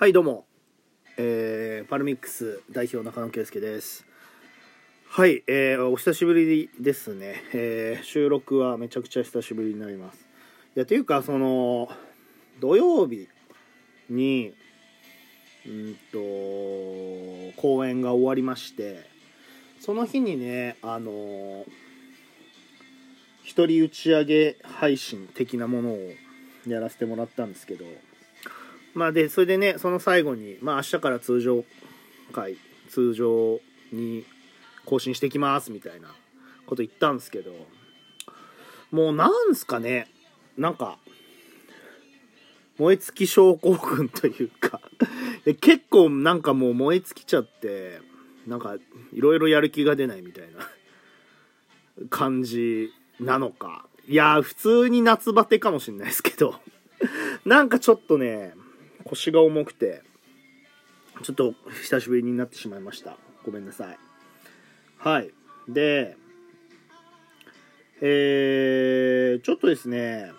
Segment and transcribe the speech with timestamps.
[0.00, 0.44] はいどうも、
[1.16, 4.06] えー、パルミックス代表中野圭介です。
[5.08, 10.24] はい、えー、お久しぶりですね、えー、収録はめちゃくちゃ久しぶりになります。
[10.76, 11.88] いやというかその
[12.60, 13.26] 土曜日
[14.08, 14.54] に
[15.66, 16.18] うんと
[17.60, 19.04] 公演が終わりまして
[19.80, 21.66] その日にねあの
[23.42, 25.98] 一人打ち上げ配信的なものを
[26.68, 27.84] やらせてもらったんですけど
[28.94, 31.64] まあでそれでねその最後にまあ明日から通常
[32.32, 32.56] 回
[32.88, 33.60] 通常
[33.92, 34.24] に
[34.84, 36.08] 更新してきますみたいな
[36.66, 37.52] こと言ったんですけど
[38.90, 40.08] もうなんすかね
[40.56, 40.98] なんか
[42.78, 44.80] 燃え尽き症候群というか
[45.60, 48.00] 結構なんかもう燃え尽きちゃって
[48.46, 48.76] なんか
[49.12, 50.68] いろいろやる気が出ないみたいな
[52.08, 53.86] 感じなのか。
[54.06, 56.58] いや普通に夏バテかもしんないですけど
[57.44, 58.54] なんかちょっとね
[59.08, 60.02] 腰が重くて
[61.22, 63.16] ちょっと久しぶりになってしまいました。
[63.44, 63.98] ごめんなさい。
[64.98, 65.30] はい。
[65.68, 66.16] で
[68.00, 70.30] えー、ちょっとですね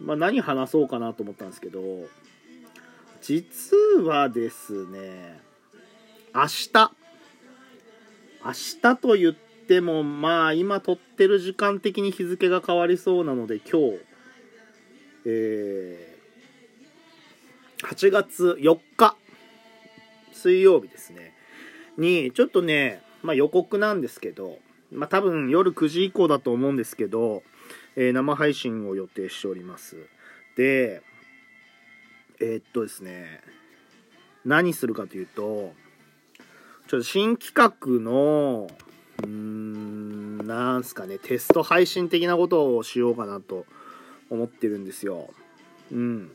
[0.00, 1.80] まあ何話そうかなと思ったんですけど
[3.20, 5.40] 実はですね
[6.34, 6.92] 明日。
[8.44, 14.00] 明日と言ってもまあ今撮ってる時間的に日付が変わりそうなので今日
[15.24, 16.11] えー、
[17.92, 19.16] 8月4日
[20.32, 21.34] 水曜日ですね。
[21.98, 27.42] にちょっとね、まあ、予告なんですけど、まあ、多分夜9時以降だと思うんですけど、
[27.94, 29.96] えー生配信を予定しております。
[30.56, 31.02] で
[32.40, 33.42] えーっとですね
[34.46, 35.74] 何するかというと
[36.88, 38.68] ちょっと新企画の
[39.18, 43.66] うーんなんすかねテスト配信的なことをしようかなと
[44.30, 45.28] 思ってるんですよ。
[45.92, 46.32] うん。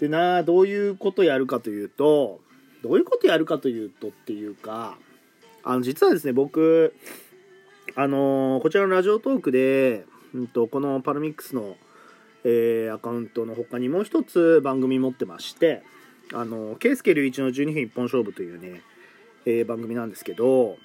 [0.00, 2.40] でなどういうことやるかというと
[2.82, 4.96] どういうことやるかというとっていうか
[5.64, 6.94] あの実はですね僕
[7.94, 10.04] あのーこちらのラジオトークで、
[10.34, 11.76] うん、とこのパルミックスの、
[12.44, 15.82] えーアカウントの他にもう一つ番組持ってまして
[16.32, 18.82] あのー、ケイスケ隆一の12分一本勝負というね、
[19.46, 20.76] えー番組なんですけど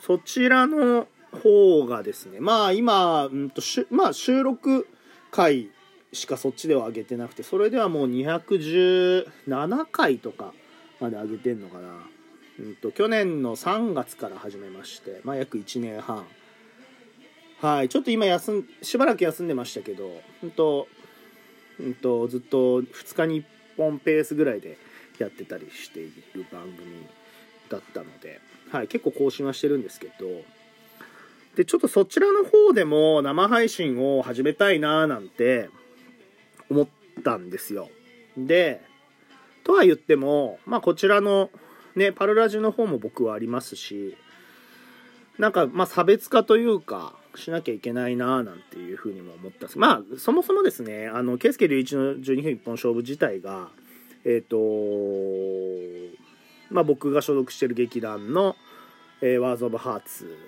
[0.00, 1.06] そちらの
[1.42, 4.88] 方がですねまあ今、うんとしゅまあ、収録
[5.30, 5.70] 回
[6.12, 10.52] しかそっちでは上げてなくてそれではもう217回とか
[11.00, 11.88] まで上げてんのかな、
[12.60, 16.26] うん、と去年の3月から始めまして、まあ、約1年半。
[17.60, 20.88] はいちょっと今休んしばらく休んでましたけど、うんと
[21.78, 23.44] うん、とずっと2日に1
[23.76, 24.78] 本ペースぐらいで
[25.18, 27.06] やってたりしている番組
[27.68, 28.40] だったので、
[28.72, 30.12] はい、結構更新はしてるんですけど
[31.54, 35.70] でちょっとそちらの方でも生配信を始めたいなーなんて
[36.72, 36.88] 思っ
[37.22, 37.88] たんですよ。
[38.36, 38.82] で
[39.64, 41.50] とは言ってもまあこちらの
[41.94, 44.16] ねパルラジの方も僕はありますし
[45.38, 53.68] なんかまあ差別化というかしなきゃいけないなーなんていうふうにも思ったんですまあそもそもですねあの圭介隆一の12分一本勝負自体が
[54.24, 54.56] えっ、と
[56.70, 58.54] まあ僕が所属してる劇団の、
[59.20, 60.38] えーワーズ・オブ・ハーツ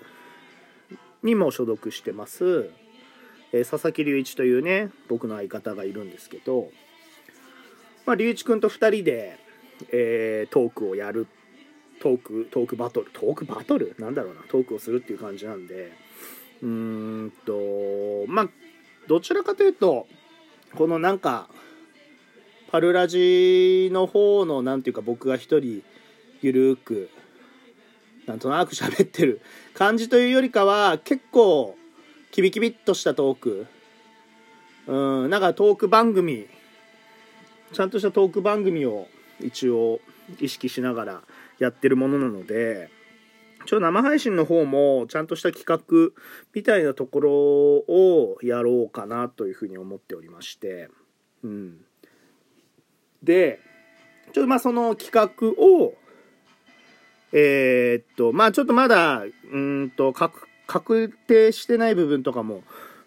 [1.23, 2.69] にも所属してます、
[3.55, 6.69] えー佐々木隆一というね僕の相方がいるんですけど、
[8.05, 9.39] まあ、隆一君と2人で、
[9.91, 11.27] えートークをやる
[12.01, 13.95] トークトークバトルトークバトル？
[13.97, 15.93] なんだろうなトークをするっていう感じなんで
[16.61, 16.69] うー
[17.27, 18.49] んとまあ
[19.07, 20.07] どちらかというと
[20.75, 21.47] このなんか
[22.69, 25.81] パルラジの方のなんていうか僕が一人
[26.41, 27.09] ゆるく
[28.25, 29.39] なんとなく喋ってる
[29.73, 31.77] 感じというよりかは結構
[32.35, 33.65] キビキビっとしたトーク。
[34.87, 36.49] うんなんかトーク番組。
[37.71, 39.07] ちゃんとしたトーク番組を
[39.39, 40.01] 一応
[40.41, 41.21] 意識しながら
[41.59, 42.89] やってるものなので
[43.65, 46.13] ちょっと生配信の方もちゃんとした企画
[46.53, 50.89] みたいなところをやろうかなというふうに思っておりまして。
[51.41, 51.85] うん。
[53.23, 53.61] で
[54.33, 55.93] ちょっとまあその企画を
[57.31, 62.63] えーっとまあちょっとまだうんと確確定してない部分とかも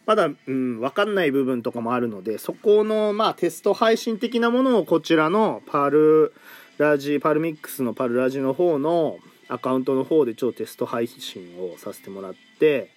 [0.07, 6.33] まだ、うん、分かんない部分とかもあるのでそこのまあテスト配信的なものをこちらのパル
[6.79, 9.19] ラジパルミックスのパルラジの方の
[9.49, 12.91] アカウントの方でちょっとテスト配信をさせてもらって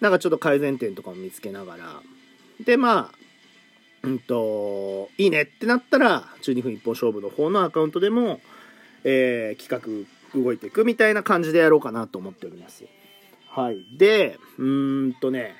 [0.00, 2.02] なんかちょっと改善点とかも見つけながら
[2.64, 3.18] でまあ
[4.02, 8.40] うんといいねってなったら12分一本勝負の方のアカウントでも、
[9.04, 12.84] えー企画動いていくみたいな感じでやろうかなと思っております。
[13.50, 15.54] はいでうーんとね、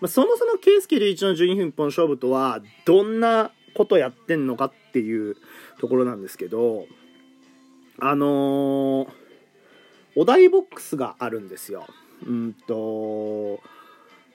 [0.00, 5.36] まあ、そもそも圭介隆一の12分一本勝負とはどんなことやってんのかっていう
[5.78, 6.86] ところなんですけど
[7.98, 9.08] あのー、
[10.16, 11.86] お題ボックスがあるんですよ。
[12.26, 13.60] うんと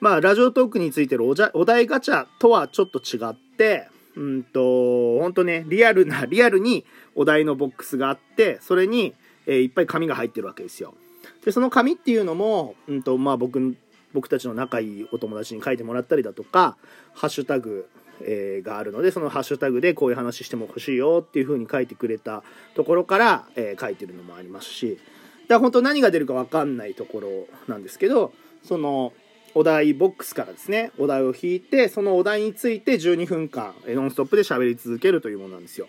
[0.00, 6.84] まあラジオトークについてるおじゃお題ガチャとはちょっと違ってうんと本当ねリアルなリアルに
[7.14, 9.14] お題のボックスがあってそれに、
[9.46, 10.94] えー、いっぱい紙が入ってるわけですよ。
[11.44, 13.76] でその紙っていうのも、うんとまあ、僕
[14.12, 16.76] 僕たちの仲いいお友達に書いてもらったりだとか
[17.14, 17.88] ハッシュタグ、
[18.20, 22.42] えー、があるのでそのハッシュタグでこういう話しても欲しいよっていう風に書いてくれた
[22.74, 24.98] ところから、えー、書いてるのもありますし
[25.42, 27.28] だから本当何が出るか分かんないところ
[27.68, 29.12] なんですけどその
[29.54, 35.88] お題ボックスからですねお題を引いてそのお題について12分間ノンストップで喋り続けるというものなんですよ。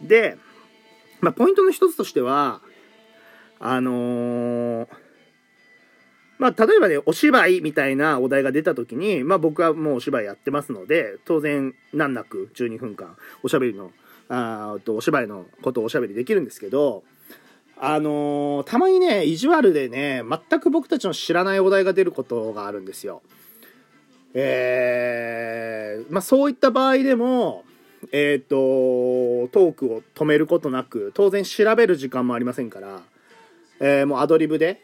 [0.00, 0.36] で、
[1.20, 2.60] まあ、ポイントの一つとしては
[3.58, 4.88] あのー、
[6.38, 13.90] まあ、例えばね、お芝居みたいなお題が出た時に、まあ僕はもうお芝居やってますので、当然難なく12分間おしゃべりの、
[14.28, 17.04] あとお芝居のことをおしゃべりできるんですけど、
[17.78, 23.22] あのー、たまにね、意地悪でね、全く僕たちの知らないお題が出ることがあるんですよ。
[24.34, 27.64] えー、まあそういった場合でも、
[28.12, 33.00] えっ、ー、と、トークを止めることなく、当然調べる時間もありませんから、
[33.80, 34.80] えー、もうアドリブで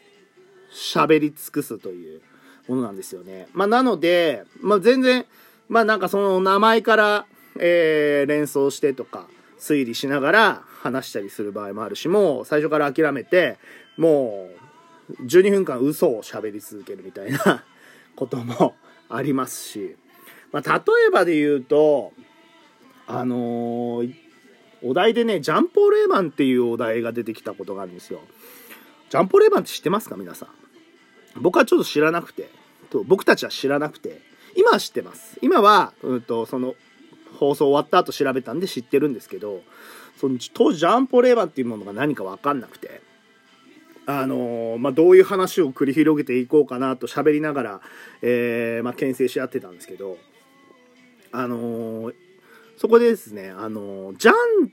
[0.73, 2.21] 喋り尽くすという
[2.67, 3.47] ものなんですよね。
[3.53, 5.25] まあ、なので、まあ、全然、
[5.69, 7.25] まあ、なんかその名前から、
[7.59, 9.27] えー、連想してとか、
[9.59, 13.57] 推理しながら話したりする場合もあるし、もう最初から諦めて、
[13.97, 14.49] も
[15.09, 17.63] う12分間嘘を喋り続けるみたいな
[18.15, 18.75] ことも
[19.09, 19.95] ありますし、
[20.51, 22.11] まあ、例えばで言うと、
[23.07, 24.13] あのー、
[24.83, 28.19] お題でね、ジャンポール・エマンっていうお題が出てきたことがあるんですよ。
[29.13, 30.15] ジャンポレーバンって知ってますか？
[30.17, 30.49] 皆さん。
[31.39, 32.49] 僕はちょっと知らなくて、
[32.89, 34.21] と僕たちは知らなくて、
[34.55, 35.37] 今は知ってます。
[35.43, 36.73] 今は、うんと、その、
[37.37, 39.61] 放送終わった後調べたんで知ってるんですけど、
[40.19, 43.01] その当時ジャンポレーバンっていうものが何か分かんなくて、
[44.07, 47.81] あのー、まあ、どういう話を繰り広げていこうかなと喋りながら、
[48.23, 50.17] えー、まあ、牽制し合ってたんですけど、
[51.31, 52.15] あのー、
[52.77, 54.71] そこでですね、あのジャン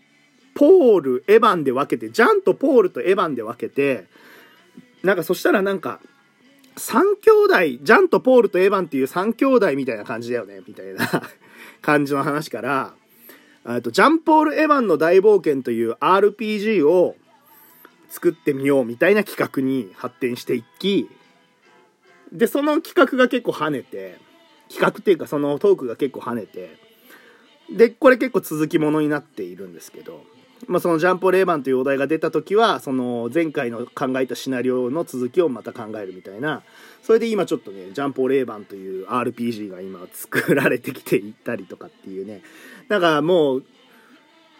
[0.55, 4.09] ポール、エヴァンで分けて、ジャンとポールとエヴァンで分けて、
[5.03, 6.01] なんかそしたらなんか、
[6.77, 7.31] 3兄
[7.77, 11.07] 弟、ジャンとポールとエヴァンっていう3兄弟みたいな感じだよね、みたいな
[11.83, 12.95] 感じの話から、
[13.83, 17.17] とジャンポール・エヴァンの大冒険という RPG を
[18.09, 21.09] 作ってみようみたいな企画に発展していき、
[22.33, 24.19] で、その企画が結構跳ねて、
[24.69, 26.79] 企画っていうかそのトークが結構跳ねて、
[27.71, 30.25] で、これ結構続きものになっているんですけど、
[30.67, 36.63] まあ、そのジャンポ・レーバンというお題が出た時はその前回の考えたシナリオの続きをまた考えるみたいな。
[37.03, 42.43] それで今ちょっとねジャンポ・レーバンという RPG が今作られてきていったりとかっていうね。
[42.89, 43.65] だからもう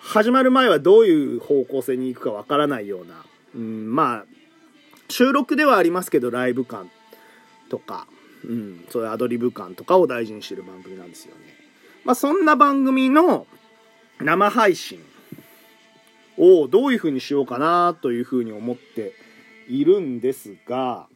[0.01, 3.25] 始まる前はどういう方向性に行くかわからないような、
[3.55, 4.25] うん、まあ
[5.11, 6.91] 収録ではありますけどライブ感
[7.69, 8.07] とか、
[8.45, 11.41] うん、そういうアドリブ感とかを大事にしてる番組なんですよね。
[12.05, 13.47] まあ、そんな番組の
[14.21, 15.01] 生配信
[16.41, 19.13] をどういう風にしようかなという風に思って
[19.69, 21.07] いるんですが、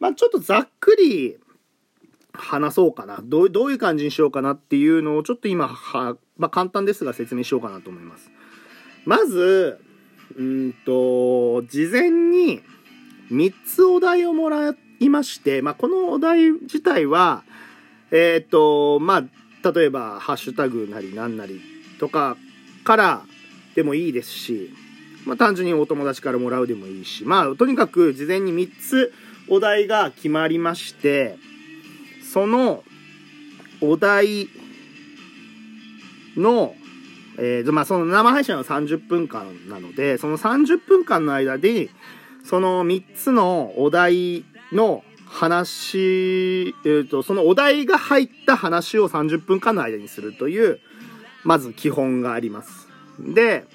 [0.00, 1.38] まあ、ちょっとざっくり
[2.32, 8.30] 話そうかなどうどういう感じにしようかなっていうのをちょっと今は、まあ、簡単ですが説明しようかなと思います。
[9.04, 9.78] まず
[10.36, 12.60] うんと事前に
[13.30, 17.44] 3つお題をもらいまして、まあ、このお題自体は
[18.10, 21.60] えっ、ー、とまあ例えばハッシュタグなりなんなり
[22.00, 22.36] とか
[22.84, 23.22] から
[23.74, 24.70] でもいいですし、
[25.24, 29.12] まあ、単純にお友達からもらうでもいいし、まあ、とにかく事前に3つ
[29.48, 31.36] お題が決まりまして、
[32.32, 32.82] その
[33.80, 34.48] お題
[36.36, 36.74] の、
[37.38, 41.90] えー、まあ、その生配信は30分間なので、その30分間の間で、
[42.44, 50.80] その3つのお題の話、えーと、そのお題が入った話を30分間の間にするという、
[51.44, 52.91] まず基本があります。
[53.18, 53.66] で、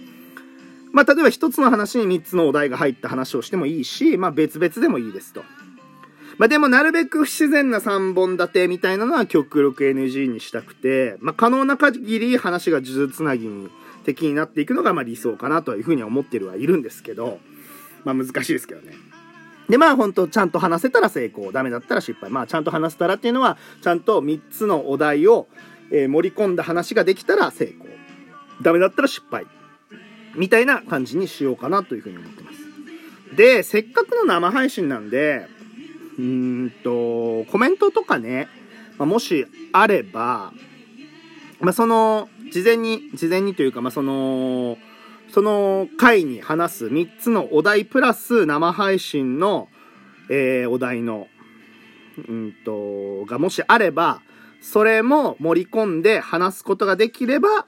[0.91, 5.43] まあ、例えば一つの話に3つのお題が入った話をしてもいいし、まあ、別々でもいいですと。
[6.37, 13.69] まあ、でもなるべく不自然な3本立てみたいなのは極力 NG にしたくて、まあ、可能な限り話が数珠つなぎに
[14.05, 17.39] 的になっていくのがま理想かなというふうには思ってるはいるんですけど、
[18.05, 18.93] まあ難しいですけどね。
[19.67, 22.29] で、まあ本当ちゃんと話せたら成功、ダメだったら失敗。
[22.29, 25.47] まあちゃんと話せたらっていうのは、ちゃんと3つのお題を、
[25.91, 27.86] え、盛り込んだ話ができたら成功。
[28.61, 29.45] ダメだったら失敗。
[30.35, 33.35] みたいな感じにしようかなというふうに思ってます。
[33.35, 35.47] で、せっかくの生配信なんで、
[36.17, 38.47] うーんと、コメントとかね、
[38.97, 40.53] まあ、もしあれば、
[41.59, 44.77] まあ、その事前に、事前にというか、まあ、その、
[45.29, 49.67] その回に話す3つのお題プラス生配信の、
[50.29, 51.27] えー、お題の、
[52.27, 54.21] うんと、がもしあれば、
[54.61, 57.67] それも盛り込んで話すことができれば、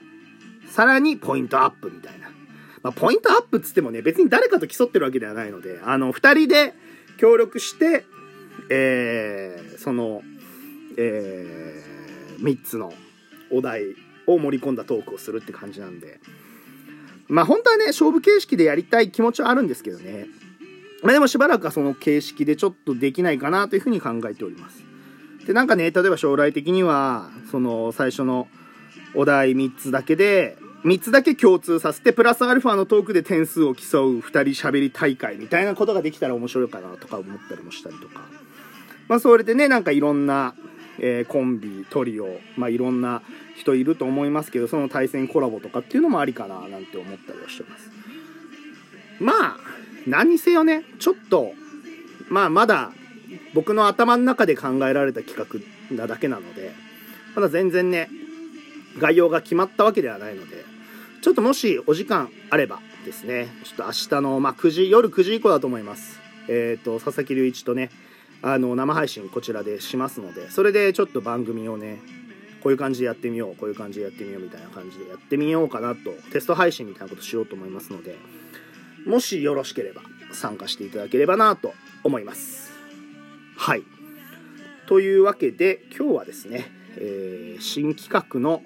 [0.69, 2.29] さらにポイントアップみたいな。
[2.81, 6.73] まあ、ポイントアップっつってもね、別に誰かと競ってるわけではないので、あの、二人で
[7.17, 8.05] 協力して、
[8.69, 10.21] えー、その、
[10.97, 12.93] えー、3つの
[13.51, 13.95] お題
[14.27, 16.19] を盛り込んだトークをするって感じなんで、
[17.27, 20.27] まあ本当はね、勝負形式でやりたい気持ちはあるんですけどね。
[21.03, 24.83] まあでもしばらくはその形式でちょっとできないかなというふうに考えております。
[25.45, 28.47] で、なんかね、例えば将来的には、その最初の
[29.15, 38.21] お題3つだけで、3つだけ共通させて、プラスアルファのトークで点数を競う2人喋り大会みたいなことができたら面白いかなとか思ったりもしたりとか。
[39.07, 40.53] まあそれでね、なんかいろんな、
[40.99, 43.21] えー、コンビ、トリオ、まあいろんな
[43.57, 47.89] 人いると思いますけど、その対戦コラボとかっていうのもありかななんて思ったりはしてます。
[49.19, 49.57] まあ、
[50.07, 51.51] 何にせよね、ちょっと、
[52.29, 52.91] まあまだ
[53.53, 56.71] 僕の頭の中で考えられた企画なだけなので、
[57.35, 58.09] まだ全然ね、
[58.97, 60.65] 概要が決まったわけではないので、
[61.21, 66.19] ちょっともしお時間あればですね、ちょっと明日の、まあ、9時、夜9時以降だと思います。
[66.47, 67.89] えっ、ー、と、佐々木隆一とね、
[68.41, 71.99] あの、生配信こちらでしますので、それでちょっと番組をね、
[72.61, 78.15] こういう感じでやってみよう、こういう感じでやってみようみたいな感じでやってみようかなと、テスト配信みたいなことしようと思いますので、
[79.05, 82.71] もしよろしければ参加していただければなと思います。
[83.57, 83.83] はい。
[84.87, 88.61] というわけで、今日はですね、えー、新企画の、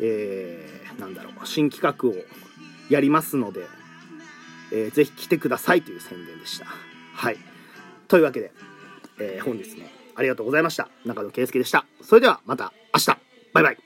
[0.00, 2.14] えー、なんだろう、新企画を
[2.88, 3.66] やりますので、
[4.72, 6.66] えー、ぜひ来てくださいという宣伝でした。
[7.14, 7.38] はい。
[8.08, 8.52] というわけで、
[9.18, 10.88] えー、本日もありがとうございました。
[11.04, 11.86] 中野圭介でした。
[12.02, 13.06] それではまた明日
[13.52, 13.85] バイバイ